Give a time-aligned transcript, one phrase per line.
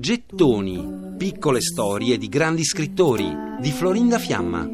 [0.00, 4.66] Gettoni, piccole storie di grandi scrittori di Florinda Fiamma.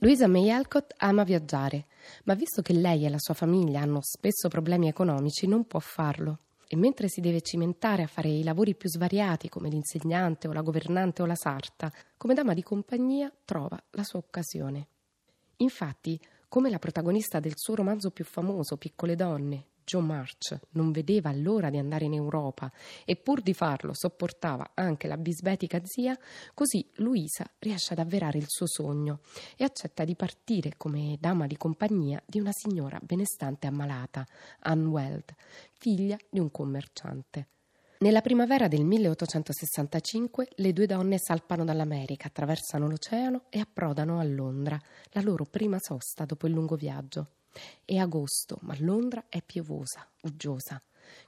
[0.00, 1.86] Luisa May Alcott ama viaggiare,
[2.24, 6.40] ma visto che lei e la sua famiglia hanno spesso problemi economici, non può farlo.
[6.68, 10.60] E mentre si deve cimentare a fare i lavori più svariati come l'insegnante o la
[10.60, 14.88] governante o la sarta, come dama di compagnia trova la sua occasione.
[15.56, 21.32] Infatti, come la protagonista del suo romanzo più famoso, Piccole donne, Jo March, non vedeva
[21.32, 22.70] l'ora di andare in Europa
[23.04, 26.18] e pur di farlo sopportava anche la bisbetica zia,
[26.54, 29.20] così Luisa riesce ad avverare il suo sogno
[29.56, 34.26] e accetta di partire come dama di compagnia di una signora benestante ammalata,
[34.60, 35.34] Anne Weld,
[35.78, 37.48] figlia di un commerciante.
[37.98, 44.78] Nella primavera del 1865 le due donne salpano dall'America, attraversano l'oceano e approdano a Londra,
[45.12, 47.28] la loro prima sosta dopo il lungo viaggio.
[47.86, 50.82] È agosto, ma Londra è piovosa, uggiosa.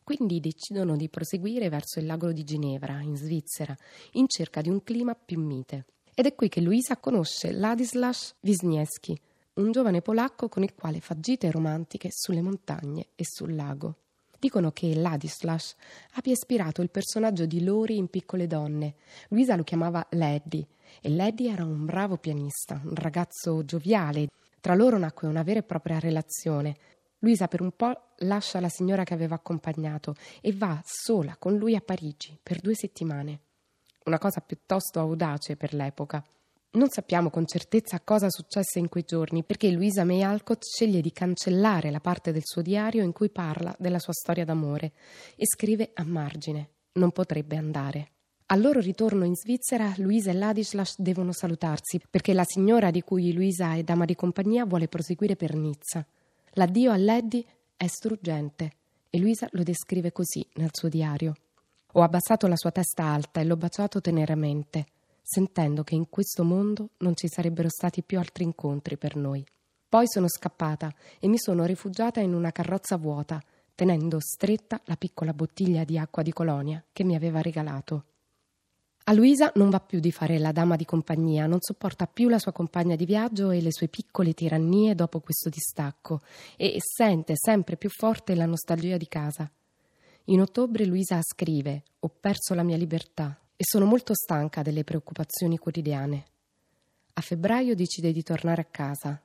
[0.04, 3.74] Quindi decidono di proseguire verso il lago di Ginevra, in Svizzera,
[4.12, 5.86] in cerca di un clima più mite.
[6.14, 9.18] Ed è qui che Luisa conosce Ladislas Wisniewski,
[9.54, 13.96] un giovane polacco con il quale fa gite romantiche sulle montagne e sul lago.
[14.40, 15.74] Dicono che Ladislas
[16.12, 18.94] abbia ispirato il personaggio di Lori in Piccole donne.
[19.30, 20.64] Luisa lo chiamava Leddy
[21.00, 24.28] e Leddy era un bravo pianista, un ragazzo gioviale.
[24.60, 26.76] Tra loro nacque una vera e propria relazione.
[27.18, 31.74] Luisa per un po' lascia la signora che aveva accompagnato e va sola con lui
[31.74, 33.40] a Parigi per due settimane.
[34.04, 36.24] Una cosa piuttosto audace per l'epoca.
[36.70, 41.12] Non sappiamo con certezza cosa successe in quei giorni, perché Luisa May Alcott sceglie di
[41.12, 44.92] cancellare la parte del suo diario in cui parla della sua storia d'amore
[45.34, 48.10] e scrive a margine: Non potrebbe andare.
[48.50, 53.32] Al loro ritorno in Svizzera, Luisa e Ladislas devono salutarsi perché la signora di cui
[53.32, 56.06] Luisa è dama di compagnia vuole proseguire per Nizza.
[56.52, 57.44] L'addio a Leddy
[57.76, 58.72] è struggente
[59.08, 61.34] e Luisa lo descrive così nel suo diario.
[61.92, 64.86] Ho abbassato la sua testa alta e l'ho baciato teneramente
[65.30, 69.44] sentendo che in questo mondo non ci sarebbero stati più altri incontri per noi.
[69.86, 70.90] Poi sono scappata
[71.20, 73.38] e mi sono rifugiata in una carrozza vuota,
[73.74, 78.04] tenendo stretta la piccola bottiglia di acqua di colonia che mi aveva regalato.
[79.04, 82.38] A Luisa non va più di fare la dama di compagnia, non sopporta più la
[82.38, 86.22] sua compagna di viaggio e le sue piccole tirannie dopo questo distacco
[86.56, 89.50] e sente sempre più forte la nostalgia di casa.
[90.24, 95.58] In ottobre Luisa scrive: Ho perso la mia libertà, e sono molto stanca delle preoccupazioni
[95.58, 96.26] quotidiane.
[97.14, 99.20] A febbraio decide di tornare a casa.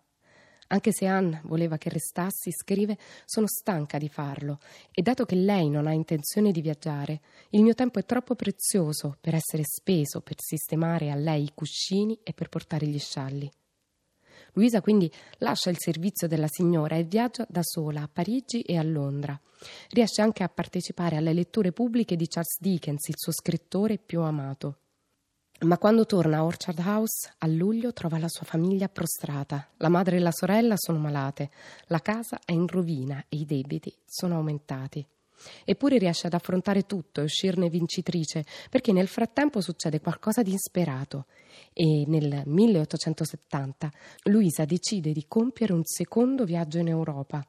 [0.69, 4.57] Anche se Anne voleva che restassi, scrive, sono stanca di farlo
[4.91, 9.17] e dato che lei non ha intenzione di viaggiare, il mio tempo è troppo prezioso
[9.21, 13.51] per essere speso per sistemare a lei i cuscini e per portare gli scialli.
[14.53, 18.83] Luisa quindi lascia il servizio della signora e viaggia da sola a Parigi e a
[18.83, 19.39] Londra.
[19.89, 24.77] Riesce anche a partecipare alle letture pubbliche di Charles Dickens, il suo scrittore più amato.
[25.61, 29.69] Ma quando torna a Orchard House a luglio trova la sua famiglia prostrata.
[29.77, 31.49] La madre e la sorella sono malate,
[31.85, 35.05] la casa è in rovina e i debiti sono aumentati.
[35.65, 41.25] Eppure riesce ad affrontare tutto e uscirne vincitrice, perché nel frattempo succede qualcosa di insperato.
[41.73, 43.91] E nel 1870
[44.23, 47.45] Luisa decide di compiere un secondo viaggio in Europa.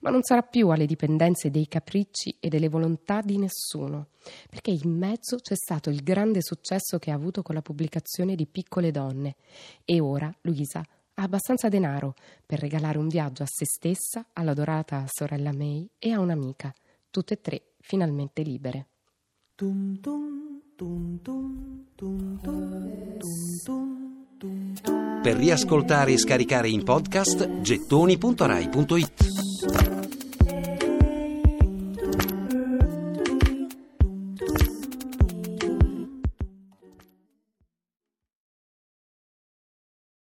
[0.00, 4.08] Ma non sarà più alle dipendenze dei capricci e delle volontà di nessuno,
[4.50, 8.46] perché in mezzo c'è stato il grande successo che ha avuto con la pubblicazione di
[8.46, 9.36] Piccole donne.
[9.84, 10.80] E ora Luisa
[11.14, 12.14] ha abbastanza denaro
[12.44, 16.72] per regalare un viaggio a se stessa, all'adorata sorella May e a un'amica
[17.12, 18.88] tutte e tre finalmente libere.
[25.22, 29.41] Per riascoltare e scaricare in podcast gettoni.rai.it